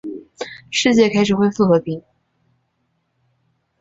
[0.71, 2.01] 世界开始恢复和平。